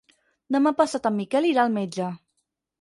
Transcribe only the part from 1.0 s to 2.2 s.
en Miquel irà al metge.